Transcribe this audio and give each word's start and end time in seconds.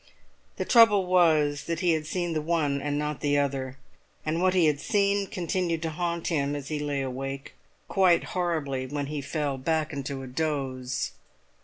The 0.57 0.65
trouble 0.65 1.05
was 1.05 1.65
that 1.65 1.81
he 1.81 1.91
had 1.91 2.07
seen 2.07 2.33
the 2.33 2.41
one 2.41 2.81
and 2.81 2.97
not 2.97 3.19
the 3.19 3.37
other, 3.37 3.77
and 4.25 4.41
what 4.41 4.55
he 4.55 4.65
had 4.65 4.79
seen 4.79 5.27
continued 5.27 5.83
to 5.83 5.91
haunt 5.91 6.29
him 6.29 6.55
as 6.55 6.69
he 6.69 6.79
lay 6.79 7.03
awake, 7.03 7.53
but 7.87 7.93
quite 7.93 8.23
horribly 8.33 8.87
when 8.87 9.05
he 9.05 9.21
fell 9.21 9.59
back 9.59 9.93
into 9.93 10.23
a 10.23 10.27
doze. 10.27 11.11